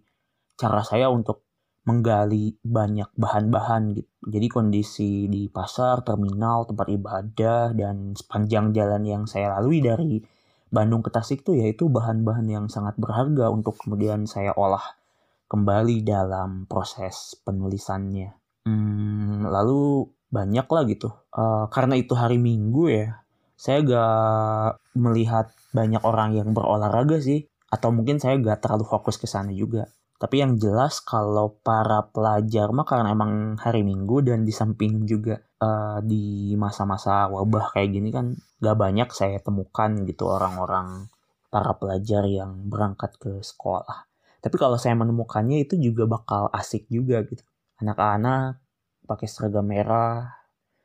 cara 0.53 0.85
saya 0.85 1.09
untuk 1.09 1.46
menggali 1.87 2.59
banyak 2.67 3.07
bahan-bahan 3.15 3.95
gitu. 3.95 4.11
Jadi 4.27 4.47
kondisi 4.51 5.11
di 5.31 5.47
pasar, 5.47 6.03
terminal, 6.03 6.67
tempat 6.67 6.91
ibadah, 6.91 7.71
dan 7.71 8.11
sepanjang 8.11 8.75
jalan 8.75 9.07
yang 9.07 9.23
saya 9.23 9.55
lalui 9.55 9.79
dari 9.79 10.19
Bandung 10.67 10.99
ke 10.99 11.07
Tasik 11.07 11.47
tuh 11.47 11.55
yaitu 11.55 11.87
bahan-bahan 11.87 12.43
yang 12.51 12.65
sangat 12.67 12.99
berharga 12.99 13.47
untuk 13.47 13.79
kemudian 13.79 14.27
saya 14.27 14.51
olah 14.51 14.99
kembali 15.47 16.03
dalam 16.03 16.67
proses 16.67 17.39
penulisannya. 17.47 18.35
Hmm, 18.67 19.47
lalu 19.47 20.11
banyak 20.27 20.67
lah 20.67 20.83
gitu. 20.91 21.09
Uh, 21.31 21.71
karena 21.71 21.95
itu 21.95 22.11
hari 22.19 22.35
Minggu 22.35 22.91
ya, 22.91 23.23
saya 23.55 23.79
gak 23.79 24.83
melihat 24.99 25.55
banyak 25.71 26.03
orang 26.03 26.35
yang 26.35 26.51
berolahraga 26.51 27.23
sih. 27.23 27.47
Atau 27.71 27.95
mungkin 27.95 28.19
saya 28.19 28.35
gak 28.39 28.63
terlalu 28.67 28.83
fokus 28.83 29.15
ke 29.15 29.23
sana 29.23 29.55
juga. 29.55 29.87
Tapi 30.17 30.41
yang 30.41 30.57
jelas 30.57 30.97
kalau 30.97 31.61
para 31.61 32.09
pelajar 32.09 32.73
mah 32.73 32.89
karena 32.89 33.13
emang 33.13 33.53
hari 33.61 33.85
Minggu 33.85 34.25
dan 34.25 34.49
di 34.49 34.49
samping 34.49 35.05
juga 35.05 35.37
uh, 35.61 36.01
di 36.01 36.57
masa-masa 36.57 37.29
wabah 37.29 37.69
kayak 37.77 37.89
gini 37.93 38.09
kan 38.09 38.33
gak 38.57 38.81
banyak 38.81 39.13
saya 39.13 39.37
temukan 39.37 39.93
gitu 40.09 40.25
orang-orang 40.25 41.05
para 41.53 41.77
pelajar 41.77 42.25
yang 42.25 42.65
berangkat 42.65 43.13
ke 43.21 43.45
sekolah. 43.45 44.09
Tapi 44.41 44.57
kalau 44.57 44.81
saya 44.81 44.97
menemukannya 44.97 45.61
itu 45.61 45.77
juga 45.77 46.09
bakal 46.09 46.49
asik 46.49 46.89
juga 46.89 47.21
gitu. 47.21 47.45
Anak-anak 47.77 48.57
pakai 49.05 49.29
seragam 49.29 49.69
merah, 49.69 50.33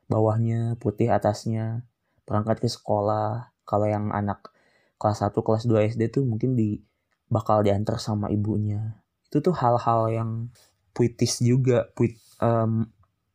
bawahnya 0.05 0.77
putih 0.77 1.09
atasnya, 1.09 1.81
berangkat 2.29 2.61
ke 2.61 2.69
sekolah. 2.69 3.49
Kalau 3.65 3.89
yang 3.89 4.13
anak 4.13 4.53
kelas 5.01 5.25
1, 5.25 5.33
kelas 5.41 5.65
2 5.65 5.89
SD 5.89 6.13
tuh 6.13 6.21
mungkin 6.21 6.53
di 6.53 6.77
bakal 7.33 7.65
diantar 7.65 7.97
sama 7.97 8.29
ibunya 8.29 9.02
itu 9.33 9.41
tuh 9.41 9.57
hal-hal 9.57 10.13
yang 10.13 10.31
puitis 10.93 11.41
juga 11.41 11.89
puit 11.97 12.21
um, 12.37 12.85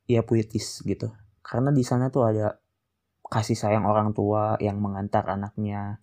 ya 0.06 0.22
puitis 0.22 0.86
gitu. 0.86 1.10
Karena 1.42 1.74
di 1.74 1.82
sana 1.82 2.06
tuh 2.06 2.30
ada 2.30 2.54
kasih 3.26 3.58
sayang 3.58 3.82
orang 3.82 4.14
tua 4.14 4.54
yang 4.62 4.78
mengantar 4.78 5.26
anaknya 5.26 5.98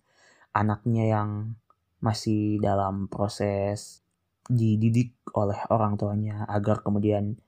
anaknya 0.52 1.04
yang 1.08 1.56
masih 2.04 2.60
dalam 2.60 3.08
proses 3.08 4.04
dididik 4.52 5.16
oleh 5.32 5.56
orang 5.72 5.96
tuanya 5.96 6.44
agar 6.44 6.84
kemudian 6.84 7.40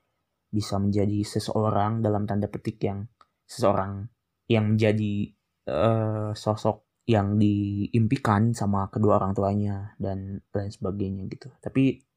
bisa 0.49 0.81
menjadi 0.81 1.21
seseorang 1.21 2.01
dalam 2.01 2.25
tanda 2.25 2.49
petik 2.49 2.81
yang 2.81 3.05
seseorang 3.45 4.09
yang 4.49 4.73
menjadi 4.73 5.29
uh, 5.69 6.33
sosok 6.33 6.81
yang 7.05 7.37
diimpikan 7.37 8.57
sama 8.57 8.89
kedua 8.89 9.21
orang 9.21 9.37
tuanya 9.37 9.93
dan 10.01 10.41
lain 10.49 10.71
sebagainya 10.73 11.29
gitu. 11.29 11.53
Tapi 11.61 12.08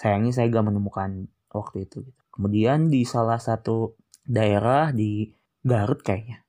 sayangnya 0.00 0.32
saya 0.32 0.48
gak 0.48 0.64
menemukan 0.64 1.28
waktu 1.52 1.84
itu 1.84 2.08
gitu. 2.08 2.20
kemudian 2.32 2.88
di 2.88 3.04
salah 3.04 3.36
satu 3.36 4.00
daerah 4.24 4.96
di 4.96 5.28
Garut 5.60 6.00
kayaknya. 6.00 6.40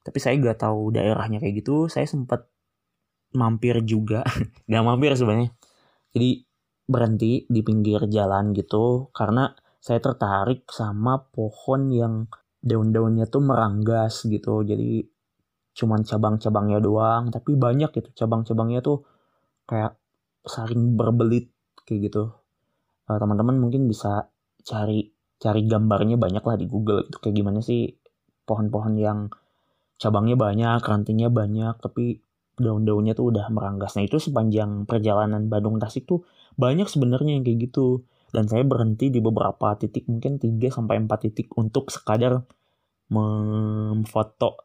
Tapi 0.00 0.18
saya 0.20 0.40
gak 0.40 0.64
tahu 0.64 0.92
daerahnya 0.96 1.36
kayak 1.40 1.64
gitu 1.64 1.92
saya 1.92 2.08
sempat 2.08 2.48
mampir 3.36 3.84
juga. 3.84 4.24
Gak 4.70 4.84
mampir 4.84 5.12
sebenarnya. 5.16 5.52
Jadi 6.16 6.48
berhenti 6.84 7.44
di 7.48 7.60
pinggir 7.64 8.08
jalan 8.08 8.52
gitu 8.56 9.08
karena 9.12 9.52
saya 9.80 10.00
tertarik 10.00 10.64
sama 10.72 11.20
pohon 11.28 11.92
yang 11.92 12.14
daun-daunnya 12.64 13.28
tuh 13.28 13.44
meranggas 13.44 14.24
gitu. 14.24 14.64
Jadi 14.64 15.04
cuman 15.74 16.06
cabang-cabangnya 16.06 16.80
doang 16.80 17.28
tapi 17.28 17.56
banyak 17.56 17.92
gitu. 17.92 18.08
Cabang-cabangnya 18.24 18.80
tuh 18.80 19.04
kayak 19.68 19.96
saling 20.44 20.96
berbelit 20.96 21.52
kayak 21.84 22.12
gitu 22.12 22.32
uh, 23.10 23.18
teman-teman 23.18 23.56
mungkin 23.60 23.86
bisa 23.90 24.28
cari 24.64 25.12
cari 25.36 25.62
gambarnya 25.68 26.16
banyak 26.16 26.40
lah 26.40 26.56
di 26.56 26.66
Google 26.70 27.04
itu 27.04 27.20
kayak 27.20 27.36
gimana 27.36 27.60
sih 27.60 27.92
pohon-pohon 28.48 28.94
yang 28.96 29.28
cabangnya 29.98 30.36
banyak, 30.36 30.80
rantingnya 30.84 31.30
banyak, 31.30 31.74
tapi 31.80 32.20
daun-daunnya 32.54 33.18
tuh 33.18 33.34
udah 33.34 33.50
meranggas. 33.50 33.98
Nah 33.98 34.06
itu 34.06 34.22
sepanjang 34.22 34.86
perjalanan 34.86 35.50
Bandung 35.50 35.80
Tasik 35.82 36.06
tuh 36.06 36.22
banyak 36.54 36.86
sebenarnya 36.86 37.40
yang 37.40 37.44
kayak 37.46 37.70
gitu. 37.70 38.06
Dan 38.34 38.50
saya 38.50 38.66
berhenti 38.66 39.14
di 39.14 39.22
beberapa 39.22 39.78
titik, 39.78 40.10
mungkin 40.10 40.42
3 40.42 40.66
sampai 40.66 40.98
4 40.98 41.30
titik 41.30 41.54
untuk 41.54 41.86
sekadar 41.94 42.42
memfoto 43.06 44.58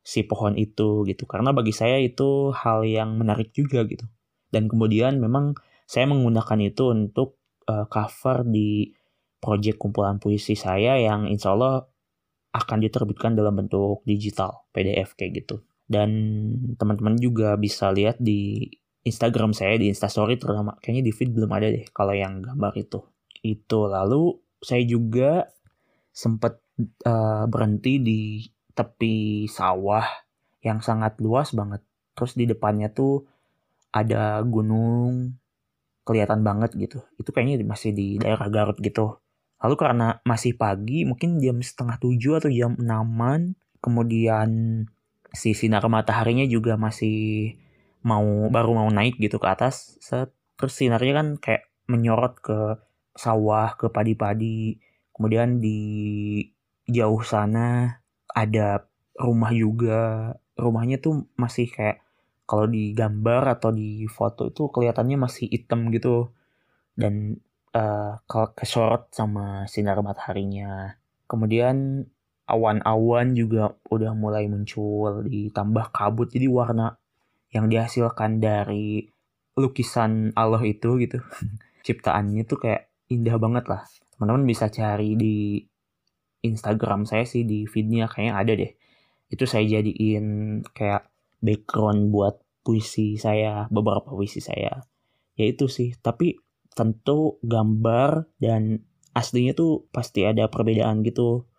si 0.00 0.24
pohon 0.24 0.56
itu 0.56 1.04
gitu. 1.04 1.28
Karena 1.28 1.52
bagi 1.52 1.76
saya 1.76 2.00
itu 2.00 2.48
hal 2.56 2.80
yang 2.88 3.20
menarik 3.20 3.52
juga 3.52 3.84
gitu. 3.84 4.08
Dan 4.48 4.72
kemudian 4.72 5.20
memang 5.20 5.52
saya 5.84 6.08
menggunakan 6.08 6.58
itu 6.64 6.88
untuk 6.88 7.39
uh, 7.70 7.86
cover 7.86 8.42
di 8.42 8.90
project 9.38 9.78
kumpulan 9.78 10.18
puisi 10.18 10.58
saya 10.58 10.98
yang 10.98 11.30
insya 11.30 11.54
Allah 11.54 11.86
akan 12.50 12.82
diterbitkan 12.82 13.38
dalam 13.38 13.54
bentuk 13.54 14.02
digital 14.02 14.66
PDF 14.74 15.14
kayak 15.14 15.46
gitu. 15.46 15.62
Dan 15.86 16.10
teman-teman 16.74 17.18
juga 17.18 17.54
bisa 17.54 17.90
lihat 17.94 18.18
di 18.18 18.66
Instagram 19.06 19.54
saya 19.54 19.78
di 19.78 19.90
Instastory 19.90 20.36
terutama. 20.36 20.76
Kayaknya 20.82 21.02
di 21.06 21.12
feed 21.14 21.30
belum 21.34 21.50
ada 21.50 21.66
deh 21.70 21.86
kalau 21.94 22.14
yang 22.14 22.42
gambar 22.42 22.74
itu. 22.76 23.00
Itu 23.40 23.86
lalu 23.86 24.36
saya 24.60 24.82
juga 24.84 25.48
sempat 26.10 26.60
uh, 27.06 27.46
berhenti 27.48 28.02
di 28.02 28.20
tepi 28.74 29.46
sawah 29.46 30.04
yang 30.60 30.84
sangat 30.84 31.16
luas 31.22 31.56
banget. 31.56 31.80
Terus 32.14 32.36
di 32.36 32.44
depannya 32.44 32.92
tuh 32.92 33.24
ada 33.90 34.42
gunung 34.46 35.34
kelihatan 36.10 36.42
banget 36.42 36.74
gitu. 36.74 36.98
Itu 37.14 37.30
kayaknya 37.30 37.62
masih 37.62 37.94
di 37.94 38.18
daerah 38.18 38.50
Garut 38.50 38.82
gitu. 38.82 39.22
Lalu 39.62 39.74
karena 39.78 40.18
masih 40.26 40.58
pagi 40.58 41.06
mungkin 41.06 41.38
jam 41.38 41.62
setengah 41.62 42.02
tujuh 42.02 42.42
atau 42.42 42.50
jam 42.50 42.74
enaman 42.74 43.54
kemudian 43.78 44.82
si 45.30 45.54
sinar 45.54 45.86
mataharinya 45.86 46.42
juga 46.50 46.74
masih 46.74 47.54
mau 48.02 48.50
baru 48.50 48.74
mau 48.74 48.90
naik 48.90 49.22
gitu 49.22 49.38
ke 49.38 49.46
atas. 49.46 49.94
Set 50.02 50.34
terus 50.58 50.74
sinarnya 50.74 51.22
kan 51.22 51.28
kayak 51.38 51.70
menyorot 51.86 52.34
ke 52.42 52.58
sawah 53.14 53.78
ke 53.78 53.86
padi-padi. 53.92 54.82
Kemudian 55.14 55.62
di 55.62 55.80
jauh 56.90 57.22
sana 57.22 58.00
ada 58.34 58.90
rumah 59.14 59.54
juga. 59.54 60.34
Rumahnya 60.58 61.00
tuh 61.00 61.30
masih 61.38 61.70
kayak 61.70 62.04
kalau 62.50 62.66
di 62.66 62.90
gambar 62.90 63.54
atau 63.54 63.70
di 63.70 64.10
foto 64.10 64.50
itu 64.50 64.66
kelihatannya 64.74 65.14
masih 65.22 65.46
hitam 65.46 65.86
gitu. 65.94 66.34
Dan 66.98 67.38
uh, 67.70 68.18
kalau 68.26 68.50
kesorot 68.58 69.14
sama 69.14 69.70
sinar 69.70 70.02
mataharinya. 70.02 70.98
Kemudian 71.30 72.02
awan-awan 72.50 73.38
juga 73.38 73.78
udah 73.86 74.10
mulai 74.18 74.50
muncul 74.50 75.22
ditambah 75.30 75.94
kabut. 75.94 76.34
Jadi 76.34 76.50
warna 76.50 76.98
yang 77.54 77.70
dihasilkan 77.70 78.42
dari 78.42 79.06
lukisan 79.54 80.34
Allah 80.34 80.62
itu 80.66 80.98
gitu 80.98 81.18
ciptaannya 81.86 82.42
tuh 82.50 82.58
kayak 82.66 82.90
indah 83.06 83.38
banget 83.38 83.70
lah. 83.70 83.86
Teman-teman 84.18 84.42
bisa 84.42 84.66
cari 84.66 85.14
di 85.14 85.62
Instagram 86.42 87.06
saya 87.06 87.22
sih 87.22 87.46
di 87.46 87.70
feednya 87.70 88.10
kayaknya 88.10 88.34
ada 88.34 88.52
deh. 88.58 88.72
Itu 89.30 89.46
saya 89.46 89.62
jadiin 89.62 90.26
kayak 90.74 91.09
background 91.40 92.12
buat 92.12 92.40
puisi 92.60 93.16
saya 93.16 93.66
beberapa 93.72 94.12
puisi 94.12 94.38
saya 94.44 94.84
ya 95.34 95.44
itu 95.48 95.66
sih 95.66 95.96
tapi 95.98 96.36
tentu 96.76 97.40
gambar 97.42 98.30
dan 98.38 98.84
aslinya 99.16 99.56
tuh 99.56 99.90
pasti 99.90 100.22
ada 100.24 100.46
perbedaan 100.46 101.02
gitu 101.02 101.50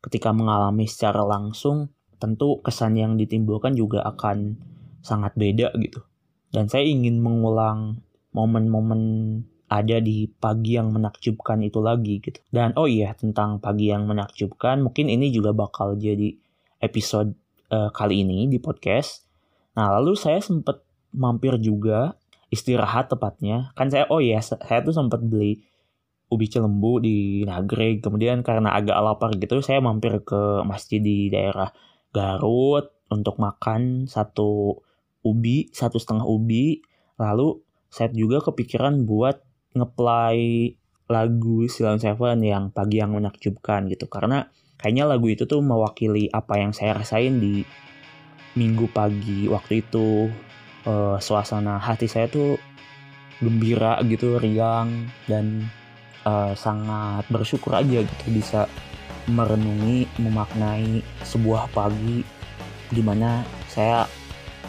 ketika 0.00 0.32
mengalami 0.32 0.88
secara 0.88 1.26
langsung 1.26 1.92
tentu 2.20 2.60
kesan 2.60 3.00
yang 3.00 3.16
ditimbulkan 3.16 3.72
juga 3.72 4.04
akan 4.04 4.60
sangat 5.00 5.32
beda 5.34 5.72
gitu. 5.80 6.04
Dan 6.52 6.68
saya 6.68 6.84
ingin 6.84 7.18
mengulang 7.18 8.04
momen-momen 8.36 9.02
ada 9.70 10.02
di 10.02 10.26
pagi 10.28 10.76
yang 10.76 10.92
menakjubkan 10.92 11.62
itu 11.64 11.80
lagi 11.80 12.20
gitu. 12.20 12.40
Dan 12.52 12.76
oh 12.76 12.90
iya 12.90 13.16
tentang 13.16 13.62
pagi 13.62 13.88
yang 13.88 14.04
menakjubkan 14.04 14.84
mungkin 14.84 15.08
ini 15.08 15.32
juga 15.32 15.56
bakal 15.56 15.96
jadi 15.96 16.36
episode 16.82 17.32
uh, 17.72 17.88
kali 17.94 18.26
ini 18.26 18.50
di 18.50 18.60
podcast. 18.60 19.29
Nah 19.76 19.86
lalu 19.98 20.18
saya 20.18 20.42
sempat 20.42 20.82
mampir 21.14 21.58
juga 21.62 22.18
istirahat 22.50 23.10
tepatnya. 23.10 23.70
Kan 23.78 23.90
saya 23.90 24.06
oh 24.10 24.22
iya 24.22 24.42
saya 24.42 24.82
tuh 24.82 24.94
sempat 24.94 25.22
beli 25.22 25.62
ubi 26.30 26.46
celembu 26.46 27.02
di 27.02 27.42
Nagreg. 27.46 28.02
Kemudian 28.02 28.42
karena 28.46 28.74
agak 28.74 28.98
lapar 28.98 29.30
gitu 29.38 29.62
saya 29.62 29.82
mampir 29.82 30.22
ke 30.22 30.62
masjid 30.66 31.02
di 31.02 31.30
daerah 31.30 31.70
Garut 32.10 32.90
untuk 33.10 33.38
makan 33.38 34.06
satu 34.06 34.78
ubi 35.20 35.68
satu 35.74 36.00
setengah 36.00 36.24
ubi 36.24 36.80
lalu 37.20 37.60
saya 37.92 38.08
juga 38.14 38.40
kepikiran 38.40 39.04
buat 39.04 39.42
ngeplay 39.76 40.72
lagu 41.10 41.66
Silent 41.66 42.00
Seven 42.00 42.40
yang 42.40 42.70
pagi 42.70 43.02
yang 43.02 43.12
menakjubkan 43.12 43.90
gitu 43.90 44.06
karena 44.06 44.48
kayaknya 44.78 45.10
lagu 45.10 45.26
itu 45.26 45.44
tuh 45.44 45.58
mewakili 45.60 46.30
apa 46.30 46.62
yang 46.62 46.70
saya 46.70 46.96
rasain 46.96 47.42
di 47.42 47.66
minggu 48.58 48.90
pagi 48.90 49.46
waktu 49.46 49.86
itu 49.86 50.26
uh, 50.86 51.16
suasana 51.22 51.78
hati 51.78 52.10
saya 52.10 52.26
tuh 52.26 52.58
gembira 53.40 53.96
gitu 54.04 54.36
riang 54.36 55.08
dan 55.24 55.64
uh, 56.26 56.52
sangat 56.52 57.24
bersyukur 57.32 57.72
aja 57.72 58.04
gitu 58.04 58.26
bisa 58.28 58.68
merenungi 59.30 60.08
memaknai 60.18 61.00
sebuah 61.22 61.70
pagi 61.70 62.26
di 62.90 63.02
mana 63.04 63.46
saya 63.70 64.04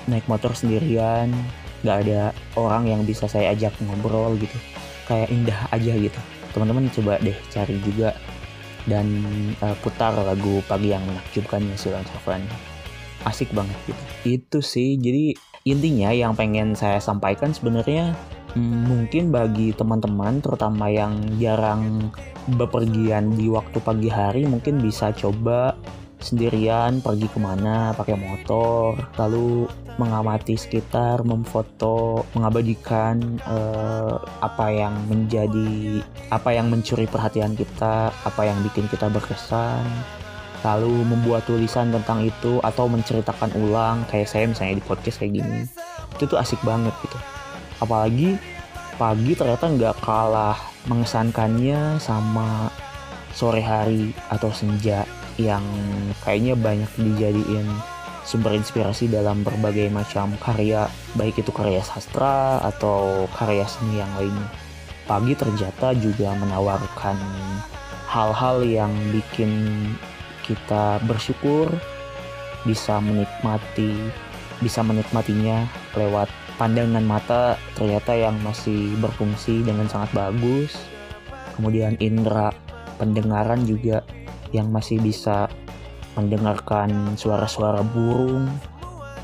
naik 0.06 0.30
motor 0.30 0.54
sendirian 0.54 1.34
nggak 1.82 1.98
ada 2.06 2.22
orang 2.54 2.86
yang 2.86 3.02
bisa 3.02 3.26
saya 3.26 3.58
ajak 3.58 3.74
ngobrol 3.82 4.38
gitu. 4.38 4.54
Kayak 5.10 5.34
indah 5.34 5.60
aja 5.74 5.94
gitu. 5.98 6.22
Teman-teman 6.54 6.94
coba 6.94 7.18
deh 7.20 7.36
cari 7.50 7.76
juga 7.82 8.14
dan 8.86 9.10
uh, 9.62 9.74
putar 9.82 10.14
lagu 10.14 10.62
pagi 10.70 10.94
yang 10.94 11.02
menakjubkan 11.06 11.62
Silan 11.78 12.06
Safran 12.06 12.42
asik 13.28 13.50
banget 13.54 13.78
gitu. 13.86 14.04
Itu 14.26 14.60
sih 14.64 14.98
jadi 14.98 15.38
intinya 15.66 16.10
yang 16.10 16.34
pengen 16.34 16.74
saya 16.74 16.98
sampaikan 16.98 17.54
sebenarnya 17.54 18.18
mungkin 18.60 19.32
bagi 19.32 19.72
teman-teman 19.72 20.44
terutama 20.44 20.92
yang 20.92 21.16
jarang 21.40 22.12
bepergian 22.58 23.32
di 23.38 23.48
waktu 23.48 23.80
pagi 23.80 24.10
hari 24.12 24.44
mungkin 24.44 24.82
bisa 24.84 25.16
coba 25.16 25.78
sendirian 26.22 27.02
pergi 27.02 27.28
ke 27.32 27.40
mana 27.42 27.96
pakai 27.98 28.14
motor 28.14 28.94
lalu 29.18 29.66
mengamati 29.98 30.54
sekitar 30.56 31.26
memfoto 31.26 32.24
mengabadikan 32.38 33.42
uh, 33.44 34.22
apa 34.40 34.70
yang 34.70 34.94
menjadi 35.10 36.02
apa 36.30 36.54
yang 36.54 36.70
mencuri 36.70 37.10
perhatian 37.10 37.58
kita 37.58 38.14
apa 38.14 38.42
yang 38.46 38.58
bikin 38.62 38.86
kita 38.88 39.10
berkesan 39.10 39.82
lalu 40.62 41.06
membuat 41.06 41.46
tulisan 41.50 41.90
tentang 41.90 42.26
itu 42.26 42.62
atau 42.62 42.86
menceritakan 42.86 43.52
ulang 43.58 44.06
kayak 44.10 44.30
saya 44.30 44.46
misalnya 44.46 44.78
di 44.78 44.86
podcast 44.86 45.18
kayak 45.18 45.42
gini 45.42 45.66
itu 46.18 46.24
tuh 46.30 46.38
asik 46.38 46.62
banget 46.62 46.94
gitu 47.02 47.18
apalagi 47.82 48.38
pagi 49.02 49.34
ternyata 49.34 49.66
nggak 49.66 49.98
kalah 50.06 50.58
mengesankannya 50.86 51.98
sama 51.98 52.70
sore 53.34 53.64
hari 53.64 54.14
atau 54.30 54.54
senja 54.54 55.08
yang 55.40 55.64
kayaknya 56.22 56.54
banyak 56.54 56.92
dijadiin 57.00 57.66
sumber 58.22 58.54
inspirasi 58.54 59.10
dalam 59.10 59.42
berbagai 59.42 59.90
macam 59.90 60.34
karya, 60.40 60.88
baik 61.18 61.42
itu 61.42 61.52
karya 61.52 61.82
sastra 61.82 62.62
atau 62.62 63.26
karya 63.34 63.66
seni 63.66 64.00
yang 64.00 64.12
lainnya. 64.18 64.50
Pagi 65.10 65.34
ternyata 65.34 65.92
juga 65.98 66.32
menawarkan 66.38 67.18
hal-hal 68.08 68.64
yang 68.64 68.94
bikin 69.10 69.52
kita 70.52 71.00
bersyukur 71.08 71.72
bisa 72.68 73.00
menikmati 73.00 73.96
bisa 74.62 74.86
menikmatinya 74.86 75.66
lewat 75.98 76.30
pandangan 76.62 77.02
mata 77.02 77.58
ternyata 77.74 78.14
yang 78.14 78.38
masih 78.46 78.94
berfungsi 79.02 79.66
dengan 79.66 79.90
sangat 79.90 80.14
bagus. 80.14 80.78
Kemudian 81.58 81.98
indera 81.98 82.54
pendengaran 83.02 83.66
juga 83.66 84.06
yang 84.54 84.70
masih 84.70 85.02
bisa 85.02 85.50
mendengarkan 86.14 87.18
suara-suara 87.18 87.82
burung 87.82 88.46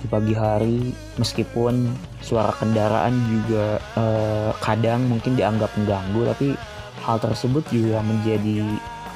di 0.02 0.08
pagi 0.10 0.34
hari 0.34 0.94
meskipun 1.22 1.90
suara 2.22 2.54
kendaraan 2.58 3.14
juga 3.30 3.82
eh, 3.98 4.52
kadang 4.62 5.06
mungkin 5.10 5.38
dianggap 5.38 5.70
mengganggu 5.78 6.22
tapi 6.34 6.48
hal 7.06 7.18
tersebut 7.22 7.66
juga 7.74 8.02
menjadi 8.06 8.62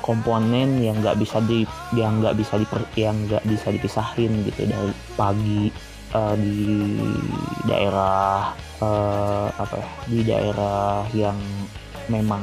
komponen 0.01 0.81
yang 0.81 0.97
nggak 0.99 1.17
bisa 1.21 1.39
di 1.45 1.63
yang 1.95 2.19
nggak 2.19 2.35
bisa 2.37 2.57
di 2.57 2.65
yang 2.97 3.15
nggak 3.29 3.45
bisa 3.45 3.71
dipisahin 3.71 4.45
gitu 4.45 4.67
dari 4.67 4.93
pagi 5.15 5.71
uh, 6.13 6.35
di 6.35 6.99
daerah 7.65 8.51
uh, 8.81 9.47
apa 9.55 9.75
ya 9.77 9.89
di 10.09 10.19
daerah 10.25 11.05
yang 11.15 11.37
memang 12.09 12.41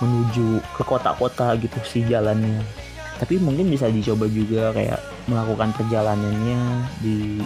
menuju 0.00 0.60
ke 0.76 0.82
kota-kota 0.84 1.56
gitu 1.56 1.78
sih 1.86 2.04
jalannya. 2.04 2.60
Tapi 3.16 3.40
mungkin 3.40 3.72
bisa 3.72 3.88
dicoba 3.88 4.28
juga 4.28 4.76
kayak 4.76 5.00
melakukan 5.24 5.72
perjalanannya 5.72 6.84
di 7.00 7.40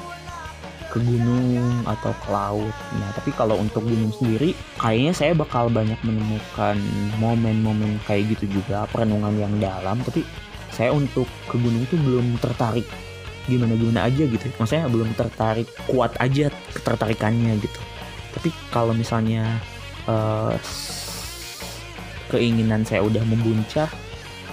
ke 0.91 0.99
gunung 0.99 1.87
atau 1.87 2.11
ke 2.11 2.29
laut. 2.29 2.75
Nah, 2.99 3.11
tapi 3.15 3.31
kalau 3.33 3.57
untuk 3.57 3.87
gunung 3.87 4.11
sendiri, 4.11 4.53
kayaknya 4.77 5.13
saya 5.15 5.33
bakal 5.33 5.71
banyak 5.71 5.97
menemukan 6.03 6.77
momen-momen 7.23 8.03
kayak 8.05 8.35
gitu 8.37 8.61
juga, 8.61 8.91
perenungan 8.91 9.35
yang 9.39 9.55
dalam. 9.63 10.03
Tapi 10.03 10.27
saya 10.75 10.91
untuk 10.91 11.31
ke 11.47 11.57
gunung 11.57 11.87
itu 11.87 11.95
belum 11.95 12.37
tertarik 12.43 12.87
gimana-gimana 13.47 14.11
aja 14.11 14.27
gitu. 14.27 14.47
Maksudnya 14.59 14.87
belum 14.91 15.15
tertarik 15.15 15.71
kuat 15.87 16.15
aja 16.19 16.51
ketertarikannya 16.75 17.57
gitu. 17.63 17.81
Tapi 18.35 18.51
kalau 18.71 18.95
misalnya 18.95 19.59
uh, 20.07 20.55
keinginan 22.31 22.87
saya 22.87 23.03
udah 23.03 23.23
membuncah, 23.27 23.91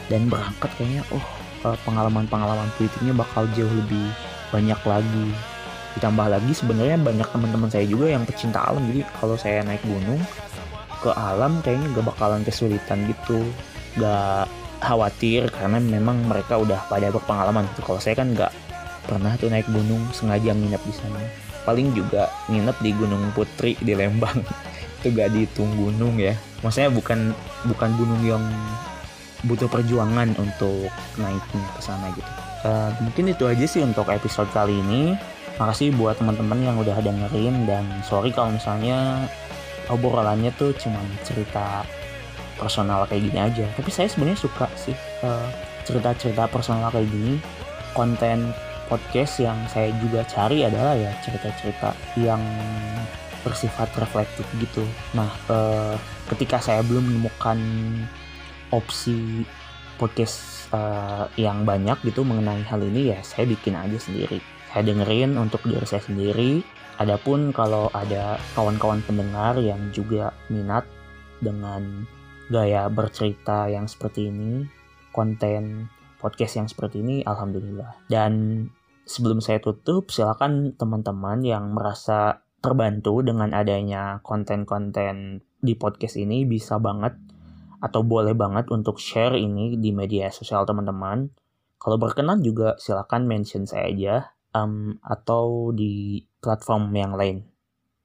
dan 0.08 0.28
berangkat 0.32 0.72
kayaknya 0.80 1.04
oh 1.12 1.24
eh, 1.68 1.78
pengalaman-pengalaman 1.84 2.68
politiknya 2.80 3.14
bakal 3.16 3.44
jauh 3.56 3.72
lebih 3.72 4.08
banyak 4.52 4.80
lagi 4.88 5.28
ditambah 5.98 6.28
lagi 6.30 6.52
sebenarnya 6.54 7.02
banyak 7.02 7.28
teman-teman 7.34 7.70
saya 7.74 7.86
juga 7.90 8.14
yang 8.14 8.24
pecinta 8.24 8.62
alam. 8.62 8.86
Jadi 8.86 9.02
kalau 9.18 9.36
saya 9.36 9.66
naik 9.66 9.82
gunung 9.84 10.22
ke 11.02 11.12
alam 11.14 11.60
kayaknya 11.66 11.98
gak 11.98 12.06
bakalan 12.14 12.42
kesulitan 12.46 13.10
gitu. 13.10 13.42
Gak 13.98 14.46
khawatir 14.78 15.50
karena 15.50 15.82
memang 15.82 16.22
mereka 16.30 16.62
udah 16.62 16.86
pada 16.86 17.10
berpengalaman 17.10 17.66
gitu. 17.74 17.82
Kalau 17.82 18.00
saya 18.00 18.14
kan 18.14 18.32
gak 18.38 18.54
pernah 19.10 19.34
tuh 19.42 19.50
naik 19.50 19.66
gunung 19.74 20.06
sengaja 20.14 20.54
nginep 20.54 20.82
di 20.86 20.94
sana. 20.94 21.22
Paling 21.66 21.92
juga 21.92 22.32
nginep 22.48 22.78
di 22.80 22.92
Gunung 22.96 23.24
Putri 23.36 23.76
di 23.84 23.92
Lembang. 23.92 24.40
Itu 25.02 25.12
gak 25.12 25.34
dihitung 25.34 25.74
gunung 25.76 26.16
ya. 26.22 26.38
Maksudnya 26.64 26.94
bukan 26.94 27.36
bukan 27.68 27.90
gunung 27.98 28.22
yang 28.24 28.44
butuh 29.46 29.70
perjuangan 29.70 30.34
untuk 30.42 30.90
naiknya 31.22 31.68
ke 31.78 31.82
sana 31.82 32.10
gitu. 32.14 32.32
Uh, 32.66 32.90
mungkin 33.06 33.30
itu 33.30 33.46
aja 33.46 33.66
sih 33.70 33.86
untuk 33.86 34.10
episode 34.10 34.50
kali 34.50 34.74
ini 34.82 35.14
makasih 35.58 35.94
buat 35.98 36.18
teman-teman 36.22 36.60
yang 36.62 36.76
udah 36.78 36.98
dengerin 37.02 37.66
dan 37.66 37.84
sorry 38.06 38.30
kalau 38.30 38.54
misalnya 38.54 39.26
obrolannya 39.90 40.54
tuh 40.56 40.74
cuma 40.78 41.02
cerita 41.26 41.82
personal 42.58 43.06
kayak 43.06 43.30
gini 43.30 43.40
aja 43.40 43.66
tapi 43.78 43.90
saya 43.90 44.10
sebenarnya 44.10 44.40
suka 44.42 44.66
sih 44.78 44.94
uh, 45.26 45.50
cerita-cerita 45.86 46.50
personal 46.50 46.90
kayak 46.90 47.10
gini 47.10 47.42
konten 47.98 48.54
podcast 48.88 49.44
yang 49.44 49.58
saya 49.68 49.92
juga 50.00 50.24
cari 50.26 50.64
adalah 50.64 50.96
ya 50.96 51.12
cerita-cerita 51.22 51.92
yang 52.16 52.40
bersifat 53.44 53.88
reflektif 54.00 54.48
gitu. 54.60 54.84
Nah, 55.16 55.32
eh, 55.48 55.96
ketika 56.36 56.60
saya 56.60 56.82
belum 56.84 57.04
menemukan 57.08 57.60
opsi 58.76 59.48
podcast 59.96 60.68
eh, 60.76 61.26
yang 61.40 61.64
banyak 61.64 61.96
gitu 62.04 62.28
mengenai 62.28 62.64
hal 62.68 62.84
ini 62.84 63.16
ya 63.16 63.20
saya 63.24 63.48
bikin 63.48 63.76
aja 63.76 63.96
sendiri. 63.96 64.44
Saya 64.72 64.94
dengerin 64.94 65.40
untuk 65.40 65.64
diri 65.64 65.88
saya 65.88 66.04
sendiri. 66.04 66.62
Adapun 66.98 67.54
kalau 67.54 67.88
ada 67.94 68.42
kawan-kawan 68.58 69.00
pendengar 69.06 69.56
yang 69.62 69.94
juga 69.94 70.34
minat 70.50 70.84
dengan 71.40 72.04
gaya 72.50 72.90
bercerita 72.90 73.70
yang 73.70 73.86
seperti 73.86 74.34
ini, 74.34 74.66
konten 75.14 75.88
podcast 76.18 76.58
yang 76.58 76.68
seperti 76.68 77.06
ini, 77.06 77.22
alhamdulillah. 77.22 78.02
Dan 78.10 78.66
sebelum 79.06 79.40
saya 79.40 79.62
tutup, 79.62 80.10
silakan 80.10 80.74
teman-teman 80.74 81.46
yang 81.46 81.72
merasa 81.72 82.42
terbantu 82.60 83.22
dengan 83.22 83.54
adanya 83.54 84.20
konten-konten 84.26 85.46
di 85.62 85.74
podcast 85.78 86.18
ini 86.18 86.44
bisa 86.44 86.82
banget 86.82 87.14
atau 87.78 88.02
boleh 88.02 88.34
banget 88.34 88.74
untuk 88.74 88.98
share 88.98 89.38
ini 89.38 89.78
di 89.78 89.94
media 89.94 90.34
sosial 90.34 90.66
teman-teman. 90.66 91.30
Kalau 91.78 92.02
berkenan 92.02 92.42
juga 92.42 92.74
silakan 92.82 93.30
mention 93.30 93.70
saya 93.70 93.86
aja 93.86 94.16
um, 94.54 94.96
atau 95.04 95.74
di 95.74 96.24
platform 96.40 96.94
yang 96.94 97.18
lain 97.18 97.44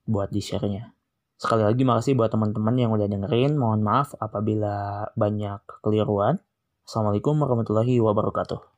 buat 0.08 0.32
di 0.32 0.42
share-nya. 0.42 0.94
Sekali 1.38 1.66
lagi 1.66 1.82
makasih 1.82 2.14
buat 2.14 2.30
teman-teman 2.30 2.78
yang 2.78 2.90
udah 2.94 3.10
dengerin. 3.10 3.58
Mohon 3.58 3.82
maaf 3.82 4.14
apabila 4.18 5.06
banyak 5.18 5.58
kekeliruan. 5.66 6.38
Assalamualaikum 6.86 7.34
warahmatullahi 7.38 7.98
wabarakatuh. 7.98 8.71